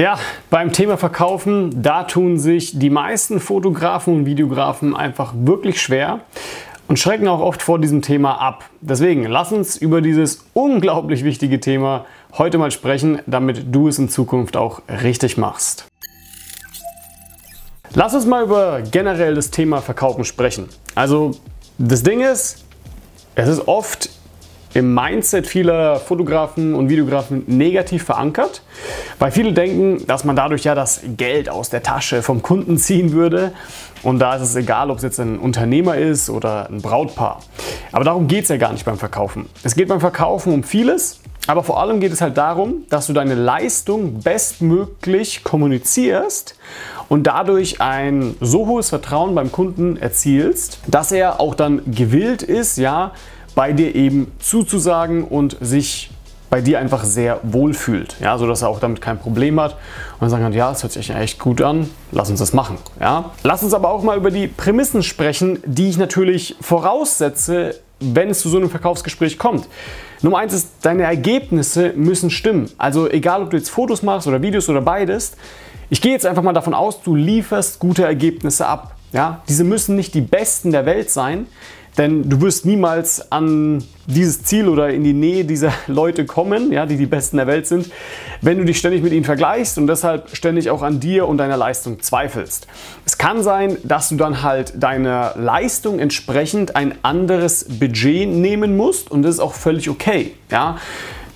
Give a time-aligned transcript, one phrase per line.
[0.00, 6.20] Ja, beim Thema Verkaufen, da tun sich die meisten Fotografen und Videografen einfach wirklich schwer
[6.88, 8.64] und schrecken auch oft vor diesem Thema ab.
[8.80, 12.06] Deswegen lass uns über dieses unglaublich wichtige Thema
[12.38, 15.84] heute mal sprechen, damit du es in Zukunft auch richtig machst.
[17.92, 20.70] Lass uns mal über generell das Thema Verkaufen sprechen.
[20.94, 21.32] Also
[21.76, 22.64] das Ding ist,
[23.34, 24.08] es ist oft
[24.74, 28.62] im Mindset vieler Fotografen und Videografen negativ verankert,
[29.18, 33.12] weil viele denken, dass man dadurch ja das Geld aus der Tasche vom Kunden ziehen
[33.12, 33.52] würde.
[34.02, 37.40] Und da ist es egal, ob es jetzt ein Unternehmer ist oder ein Brautpaar.
[37.92, 39.46] Aber darum geht es ja gar nicht beim Verkaufen.
[39.62, 43.12] Es geht beim Verkaufen um vieles, aber vor allem geht es halt darum, dass du
[43.12, 46.54] deine Leistung bestmöglich kommunizierst
[47.08, 52.78] und dadurch ein so hohes Vertrauen beim Kunden erzielst, dass er auch dann gewillt ist,
[52.78, 53.12] ja,
[53.60, 56.08] bei dir eben zuzusagen und sich
[56.48, 59.76] bei dir einfach sehr wohl fühlt, ja, sodass er auch damit kein Problem hat
[60.18, 62.78] und sagen kann, ja, das hört sich echt gut an, lass uns das machen.
[62.98, 63.32] Ja.
[63.42, 68.40] Lass uns aber auch mal über die Prämissen sprechen, die ich natürlich voraussetze, wenn es
[68.40, 69.68] zu so einem Verkaufsgespräch kommt.
[70.22, 72.70] Nummer eins ist, deine Ergebnisse müssen stimmen.
[72.78, 75.36] Also egal, ob du jetzt Fotos machst oder Videos oder beides,
[75.90, 78.94] ich gehe jetzt einfach mal davon aus, du lieferst gute Ergebnisse ab.
[79.12, 79.42] Ja?
[79.50, 81.46] Diese müssen nicht die besten der Welt sein,
[81.98, 86.86] denn du wirst niemals an dieses Ziel oder in die Nähe dieser Leute kommen, ja,
[86.86, 87.90] die die Besten der Welt sind,
[88.40, 91.56] wenn du dich ständig mit ihnen vergleichst und deshalb ständig auch an dir und deiner
[91.56, 92.66] Leistung zweifelst.
[93.04, 99.10] Es kann sein, dass du dann halt deiner Leistung entsprechend ein anderes Budget nehmen musst
[99.10, 100.32] und das ist auch völlig okay.
[100.50, 100.78] Ja.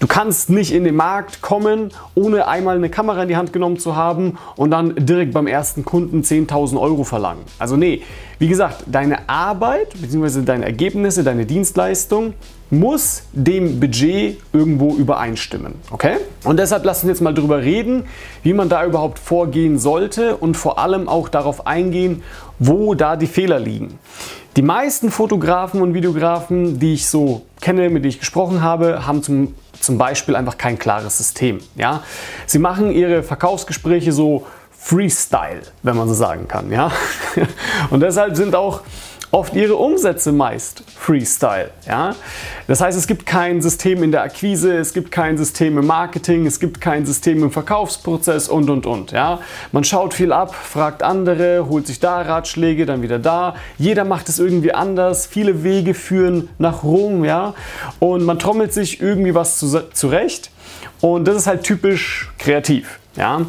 [0.04, 3.78] Du kannst nicht in den Markt kommen, ohne einmal eine Kamera in die Hand genommen
[3.78, 7.40] zu haben und dann direkt beim ersten Kunden 10.000 Euro verlangen.
[7.58, 8.02] Also nee,
[8.38, 10.42] wie gesagt, deine Arbeit bzw.
[10.42, 12.34] deine Ergebnisse, deine Dienstleistung
[12.68, 15.76] muss dem Budget irgendwo übereinstimmen.
[15.90, 16.16] Okay?
[16.42, 18.04] Und deshalb lassen wir jetzt mal darüber reden,
[18.42, 22.22] wie man da überhaupt vorgehen sollte und vor allem auch darauf eingehen,
[22.58, 23.98] wo da die Fehler liegen.
[24.56, 29.20] Die meisten Fotografen und Videografen, die ich so kenne, mit denen ich gesprochen habe, haben
[29.20, 31.58] zum, zum Beispiel einfach kein klares System.
[31.74, 32.04] Ja?
[32.46, 36.70] Sie machen ihre Verkaufsgespräche so Freestyle, wenn man so sagen kann.
[36.70, 36.92] Ja?
[37.90, 38.82] Und deshalb sind auch
[39.34, 41.70] oft ihre Umsätze meist Freestyle.
[41.88, 42.14] Ja?
[42.68, 46.46] Das heißt, es gibt kein System in der Akquise, es gibt kein System im Marketing,
[46.46, 49.10] es gibt kein System im Verkaufsprozess und und und.
[49.10, 49.40] Ja?
[49.72, 53.56] Man schaut viel ab, fragt andere, holt sich da Ratschläge, dann wieder da.
[53.76, 55.26] Jeder macht es irgendwie anders.
[55.26, 57.24] Viele Wege führen nach Rom.
[57.24, 57.54] Ja?
[57.98, 60.50] Und man trommelt sich irgendwie was zurecht.
[61.00, 63.00] Und das ist halt typisch kreativ.
[63.16, 63.42] Ja?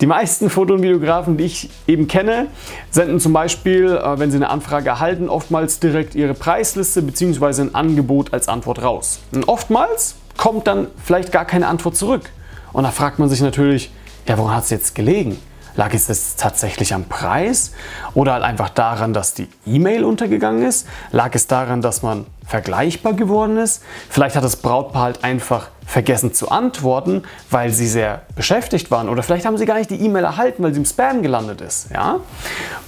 [0.00, 2.48] Die meisten Foto- und Videografen, die ich eben kenne,
[2.90, 7.62] senden zum Beispiel, äh, wenn sie eine Anfrage erhalten, oftmals direkt ihre Preisliste bzw.
[7.62, 9.20] ein Angebot als Antwort raus.
[9.32, 12.30] Und oftmals kommt dann vielleicht gar keine Antwort zurück.
[12.72, 13.92] Und da fragt man sich natürlich,
[14.26, 15.38] ja, woran hat es jetzt gelegen?
[15.74, 17.72] Lag es jetzt tatsächlich am Preis
[18.12, 20.86] oder halt einfach daran, dass die E-Mail untergegangen ist?
[21.12, 23.82] Lag es daran, dass man vergleichbar geworden ist?
[24.10, 29.22] Vielleicht hat das Brautpaar halt einfach vergessen zu antworten, weil sie sehr beschäftigt waren oder
[29.22, 31.90] vielleicht haben sie gar nicht die E-Mail erhalten, weil sie im Spam gelandet ist.
[31.92, 32.20] Ja?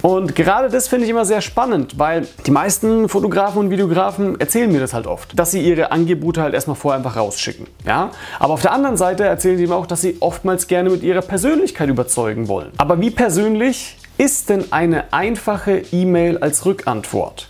[0.01, 4.71] Und gerade das finde ich immer sehr spannend, weil die meisten Fotografen und Videografen erzählen
[4.71, 7.67] mir das halt oft, dass sie ihre Angebote halt erstmal vorher einfach rausschicken.
[7.85, 8.09] Ja?
[8.39, 11.21] Aber auf der anderen Seite erzählen sie mir auch, dass sie oftmals gerne mit ihrer
[11.21, 12.71] Persönlichkeit überzeugen wollen.
[12.77, 17.49] Aber wie persönlich ist denn eine einfache E-Mail als Rückantwort?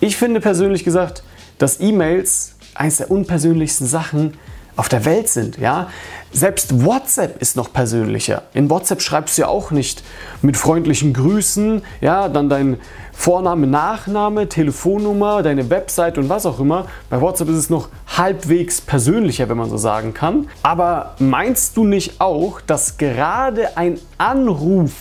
[0.00, 1.22] Ich finde persönlich gesagt,
[1.58, 4.38] dass E-Mails eines der unpersönlichsten Sachen
[4.78, 5.58] auf der Welt sind.
[5.58, 5.88] Ja?
[6.32, 8.44] Selbst WhatsApp ist noch persönlicher.
[8.54, 10.04] In WhatsApp schreibst du ja auch nicht
[10.40, 12.78] mit freundlichen Grüßen, ja, dann dein
[13.12, 16.86] Vorname, Nachname, Telefonnummer, deine Website und was auch immer.
[17.10, 20.48] Bei WhatsApp ist es noch halbwegs persönlicher, wenn man so sagen kann.
[20.62, 24.92] Aber meinst du nicht auch, dass gerade ein Anruf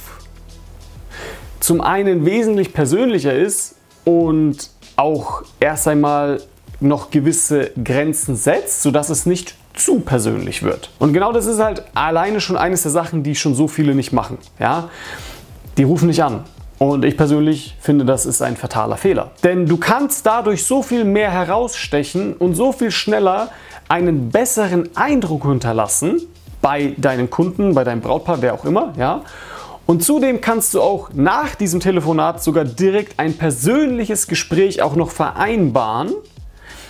[1.60, 6.42] zum einen wesentlich persönlicher ist und auch erst einmal
[6.80, 10.90] noch gewisse Grenzen setzt, sodass es nicht zu persönlich wird.
[11.00, 14.14] Und genau das ist halt alleine schon eines der Sachen, die schon so viele nicht
[14.14, 14.38] machen.
[14.60, 14.90] Ja?
[15.78, 16.44] Die rufen nicht an.
[16.80, 19.32] Und ich persönlich finde, das ist ein fataler Fehler.
[19.44, 23.50] Denn du kannst dadurch so viel mehr herausstechen und so viel schneller
[23.90, 26.22] einen besseren Eindruck hinterlassen
[26.62, 29.22] bei deinen Kunden, bei deinem Brautpaar, wer auch immer, ja.
[29.86, 35.12] Und zudem kannst du auch nach diesem Telefonat sogar direkt ein persönliches Gespräch auch noch
[35.12, 36.14] vereinbaren,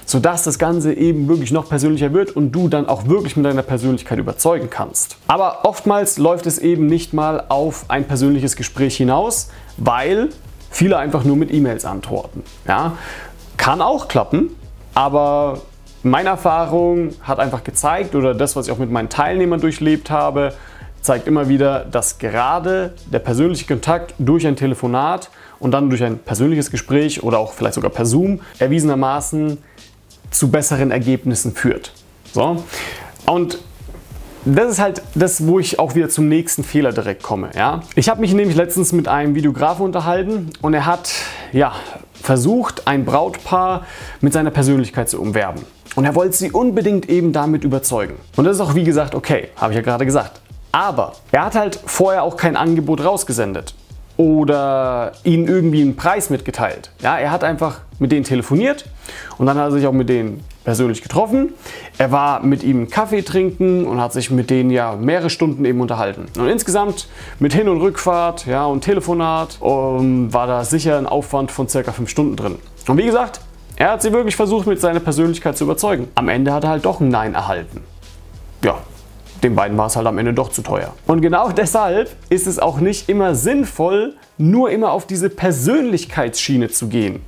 [0.08, 3.62] sodass das Ganze eben wirklich noch persönlicher wird und du dann auch wirklich mit deiner
[3.62, 5.18] Persönlichkeit überzeugen kannst.
[5.28, 10.30] Aber oftmals läuft es eben nicht mal auf ein persönliches Gespräch hinaus, weil
[10.72, 12.42] viele einfach nur mit E-Mails antworten.
[12.66, 12.98] Ja?
[13.58, 14.52] Kann auch klappen,
[14.94, 15.62] aber
[16.04, 20.54] meine Erfahrung hat einfach gezeigt oder das, was ich auch mit meinen Teilnehmern durchlebt habe,
[21.02, 25.30] zeigt immer wieder, dass gerade der persönliche Kontakt durch ein Telefonat
[25.60, 29.58] und dann durch ein persönliches Gespräch oder auch vielleicht sogar per Zoom erwiesenermaßen
[30.32, 31.94] zu besseren Ergebnissen führt.
[32.34, 32.64] So.
[33.26, 33.60] Und
[34.46, 37.50] das ist halt das, wo ich auch wieder zum nächsten Fehler direkt komme.
[37.56, 37.82] Ja?
[37.96, 41.12] Ich habe mich nämlich letztens mit einem Videografen unterhalten und er hat
[41.52, 41.74] ja,
[42.22, 43.86] versucht, ein Brautpaar
[44.22, 45.64] mit seiner Persönlichkeit zu umwerben.
[45.96, 48.16] Und er wollte sie unbedingt eben damit überzeugen.
[48.36, 50.42] Und das ist auch wie gesagt okay, habe ich ja gerade gesagt.
[50.72, 53.74] Aber er hat halt vorher auch kein Angebot rausgesendet
[54.18, 56.92] oder ihnen irgendwie einen Preis mitgeteilt.
[57.02, 58.86] Ja, er hat einfach mit denen telefoniert
[59.38, 61.54] und dann hat er sich auch mit denen persönlich getroffen.
[61.98, 65.80] Er war mit ihm Kaffee trinken und hat sich mit denen ja mehrere Stunden eben
[65.80, 66.26] unterhalten.
[66.38, 67.08] Und insgesamt
[67.40, 71.70] mit Hin- und Rückfahrt ja, und Telefonat um, ähm, war da sicher ein Aufwand von
[71.70, 72.56] circa fünf Stunden drin.
[72.88, 73.40] Und wie gesagt,
[73.78, 76.08] er hat sie wirklich versucht, mit seiner Persönlichkeit zu überzeugen.
[76.16, 77.84] Am Ende hat er halt doch ein Nein erhalten.
[78.64, 78.80] Ja,
[79.48, 80.94] den beiden war es halt am Ende doch zu teuer.
[81.08, 86.88] Und genau deshalb ist es auch nicht immer sinnvoll, nur immer auf diese Persönlichkeitsschiene zu
[86.88, 87.22] gehen.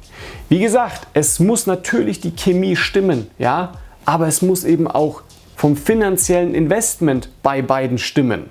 [0.49, 3.73] Wie gesagt, es muss natürlich die Chemie stimmen, ja,
[4.05, 5.21] aber es muss eben auch
[5.55, 8.49] vom finanziellen Investment bei beiden stimmen.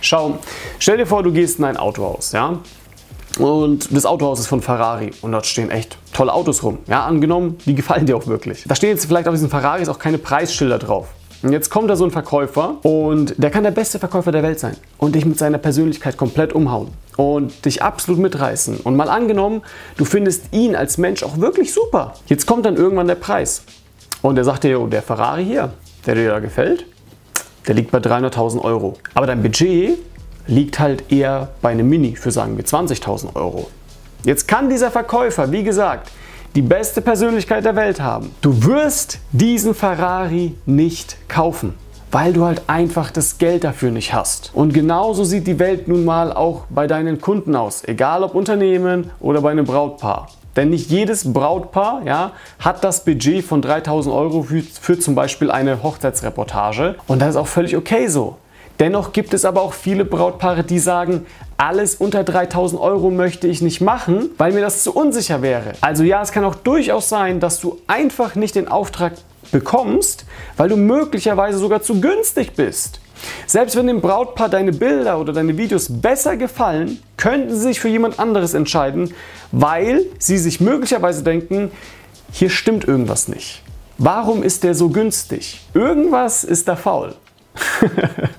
[0.00, 0.38] Schau,
[0.78, 2.58] stell dir vor, du gehst in ein Autohaus, ja,
[3.38, 6.78] und das Autohaus ist von Ferrari und dort stehen echt tolle Autos rum.
[6.86, 8.64] Ja, angenommen, die gefallen dir auch wirklich.
[8.66, 11.08] Da stehen jetzt vielleicht auf diesen Ferraris auch keine Preisschilder drauf.
[11.42, 14.58] Und jetzt kommt da so ein Verkäufer und der kann der beste Verkäufer der Welt
[14.58, 18.78] sein und dich mit seiner Persönlichkeit komplett umhauen und dich absolut mitreißen.
[18.78, 19.62] Und mal angenommen,
[19.96, 22.14] du findest ihn als Mensch auch wirklich super.
[22.26, 23.62] Jetzt kommt dann irgendwann der Preis
[24.22, 25.72] und der sagt dir, der Ferrari hier,
[26.06, 26.86] der dir da gefällt,
[27.66, 28.94] der liegt bei 300.000 Euro.
[29.14, 29.98] Aber dein Budget
[30.46, 33.68] liegt halt eher bei einem Mini für sagen wir 20.000 Euro.
[34.24, 36.10] Jetzt kann dieser Verkäufer, wie gesagt,
[36.56, 38.34] die beste Persönlichkeit der Welt haben.
[38.40, 41.74] Du wirst diesen Ferrari nicht kaufen,
[42.10, 44.52] weil du halt einfach das Geld dafür nicht hast.
[44.54, 49.10] Und genauso sieht die Welt nun mal auch bei deinen Kunden aus, egal ob Unternehmen
[49.20, 50.28] oder bei einem Brautpaar.
[50.56, 55.50] Denn nicht jedes Brautpaar ja, hat das Budget von 3000 Euro für, für zum Beispiel
[55.50, 56.94] eine Hochzeitsreportage.
[57.06, 58.38] Und das ist auch völlig okay so.
[58.78, 61.26] Dennoch gibt es aber auch viele Brautpaare, die sagen,
[61.56, 65.72] alles unter 3000 Euro möchte ich nicht machen, weil mir das zu unsicher wäre.
[65.80, 69.12] Also ja, es kann auch durchaus sein, dass du einfach nicht den Auftrag
[69.50, 70.26] bekommst,
[70.56, 73.00] weil du möglicherweise sogar zu günstig bist.
[73.46, 77.88] Selbst wenn dem Brautpaar deine Bilder oder deine Videos besser gefallen, könnten sie sich für
[77.88, 79.14] jemand anderes entscheiden,
[79.52, 81.70] weil sie sich möglicherweise denken,
[82.30, 83.62] hier stimmt irgendwas nicht.
[83.96, 85.62] Warum ist der so günstig?
[85.72, 87.14] Irgendwas ist da faul.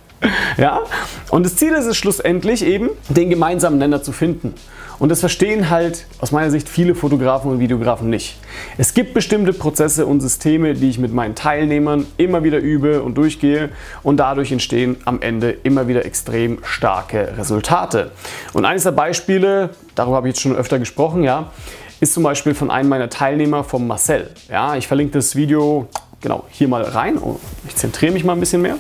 [0.57, 0.81] ja?
[1.30, 4.54] Und das Ziel ist es schlussendlich eben, den gemeinsamen Nenner zu finden.
[5.00, 8.38] Und das verstehen halt aus meiner Sicht viele Fotografen und Videografen nicht.
[8.77, 13.15] Es gibt bestimmte Prozesse und Systeme, die ich mit meinen Teilnehmern immer wieder übe und
[13.15, 13.69] durchgehe
[14.01, 18.12] und dadurch entstehen am Ende immer wieder extrem starke Resultate.
[18.54, 21.51] Und eines der Beispiele, darüber habe ich jetzt schon öfter gesprochen, ja,
[22.00, 24.30] ist zum Beispiel von einem meiner Teilnehmer, vom Marcel.
[24.50, 25.88] Ja, ich verlinke das Video
[26.22, 27.18] genau hier mal rein.
[27.18, 28.78] Oh, ich zentriere mich mal ein bisschen mehr.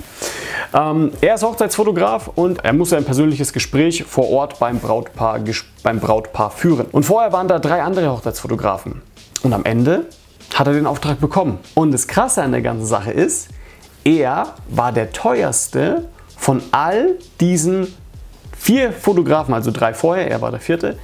[0.73, 5.39] Ähm, er ist Hochzeitsfotograf und er muss ein persönliches Gespräch vor Ort beim Brautpaar,
[5.83, 6.87] beim Brautpaar führen.
[6.91, 9.01] Und vorher waren da drei andere Hochzeitsfotografen.
[9.43, 10.07] Und am Ende
[10.53, 11.59] hat er den Auftrag bekommen.
[11.73, 13.49] Und das Krasse an der ganzen Sache ist,
[14.03, 17.93] er war der teuerste von all diesen
[18.57, 20.97] vier Fotografen, also drei vorher, er war der vierte.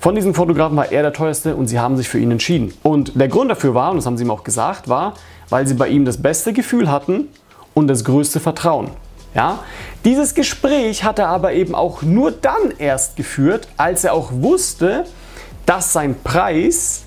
[0.00, 2.74] Von diesen Fotografen war er der teuerste und sie haben sich für ihn entschieden.
[2.82, 5.14] Und der Grund dafür war, und das haben sie ihm auch gesagt, war,
[5.48, 7.28] weil sie bei ihm das beste Gefühl hatten
[7.74, 8.90] und das größte Vertrauen.
[9.34, 9.60] Ja?
[10.04, 15.04] Dieses Gespräch hat er aber eben auch nur dann erst geführt, als er auch wusste,
[15.66, 17.04] dass sein Preis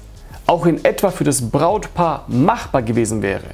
[0.48, 3.46] auch in etwa für das Brautpaar machbar gewesen wäre.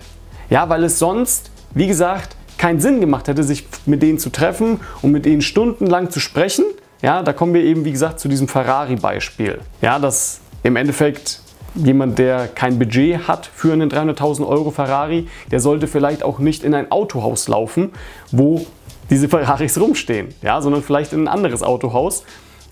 [0.50, 4.82] Ja, weil es sonst, wie gesagt, keinen Sinn gemacht hätte, sich mit denen zu treffen
[5.02, 6.66] und mit denen stundenlang zu sprechen.
[7.02, 9.60] Ja, da kommen wir eben, wie gesagt, zu diesem Ferrari-Beispiel.
[9.82, 11.42] Ja, dass im Endeffekt
[11.76, 16.64] jemand, der kein Budget hat für einen 300.000 Euro Ferrari, der sollte vielleicht auch nicht
[16.64, 17.92] in ein Autohaus laufen,
[18.32, 18.66] wo
[19.10, 22.24] diese Ferraris rumstehen, ja, sondern vielleicht in ein anderes Autohaus,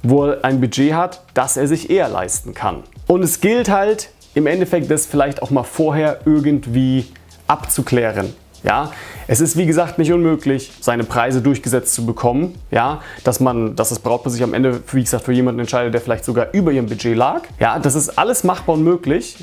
[0.03, 2.83] wo er ein Budget hat, das er sich eher leisten kann.
[3.07, 7.07] Und es gilt halt im Endeffekt, das vielleicht auch mal vorher irgendwie
[7.47, 8.33] abzuklären.
[8.63, 8.91] Ja,
[9.27, 12.55] es ist wie gesagt nicht unmöglich, seine Preise durchgesetzt zu bekommen.
[12.71, 16.01] Ja, dass man, dass das Brautpaar sich am Ende, wie gesagt, für jemanden entscheidet, der
[16.01, 17.43] vielleicht sogar über ihrem Budget lag.
[17.59, 19.37] Ja, das ist alles machbar und möglich.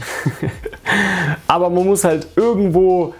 [1.46, 3.14] Aber man muss halt irgendwo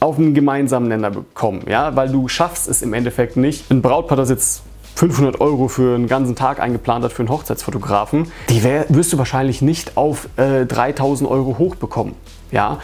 [0.00, 1.62] auf einen gemeinsamen Nenner bekommen.
[1.68, 3.70] Ja, weil du schaffst es im Endeffekt nicht.
[3.70, 4.62] Ein Brautpaar, das jetzt
[4.96, 9.62] 500 Euro für einen ganzen Tag eingeplant hat für einen Hochzeitsfotografen, die wirst du wahrscheinlich
[9.62, 12.14] nicht auf äh, 3000 Euro hochbekommen.
[12.50, 12.78] Ja,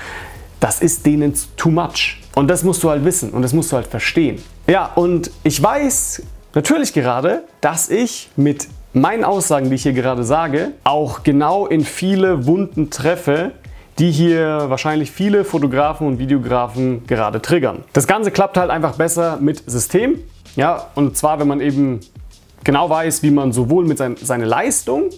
[0.61, 2.19] das ist denen too much.
[2.39, 4.41] Und das musst du halt wissen und das musst du halt verstehen.
[4.69, 6.23] Ja, und ich weiß
[6.55, 11.85] natürlich gerade, dass ich mit meinen Aussagen, die ich hier gerade sage, auch genau in
[11.85, 13.51] viele Wunden treffe,
[13.99, 17.83] die hier wahrscheinlich viele Fotografen und Videografen gerade triggern.
[17.93, 20.21] Das Ganze klappt halt einfach besser mit System.
[20.55, 21.99] Ja, und zwar, wenn man eben
[22.63, 25.11] genau weiß, wie man sowohl mit sein, seine Leistung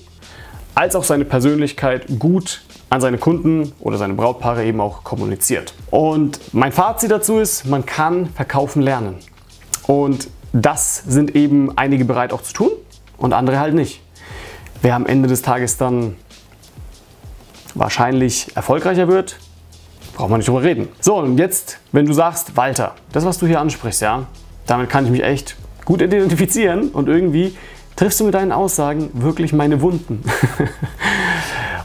[0.75, 5.75] als auch seine Persönlichkeit gut an seine Kunden oder seine Brautpaare eben auch kommuniziert.
[5.91, 9.15] Und mein Fazit dazu ist, man kann verkaufen lernen.
[9.87, 12.71] Und das sind eben einige bereit auch zu tun
[13.17, 14.03] und andere halt nicht.
[14.83, 16.17] Wer am Ende des Tages dann
[17.75, 19.39] wahrscheinlich erfolgreicher wird,
[20.15, 20.89] braucht man nicht drüber reden.
[21.01, 24.27] So, und jetzt, wenn du sagst, Walter, das, was du hier ansprichst, ja,
[24.67, 27.57] damit kann ich mich echt gut identifizieren und irgendwie
[27.95, 30.25] triffst du mit deinen Aussagen wirklich meine Wunden.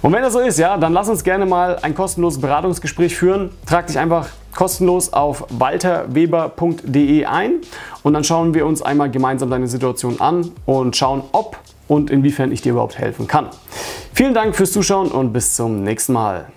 [0.06, 3.50] und wenn das so ist, ja, dann lass uns gerne mal ein kostenloses Beratungsgespräch führen.
[3.66, 7.54] Trag dich einfach kostenlos auf walterweber.de ein
[8.04, 11.58] und dann schauen wir uns einmal gemeinsam deine Situation an und schauen, ob
[11.88, 13.48] und inwiefern ich dir überhaupt helfen kann.
[14.14, 16.50] Vielen Dank fürs Zuschauen und bis zum nächsten Mal.